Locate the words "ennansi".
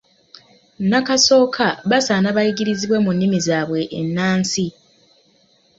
3.99-4.65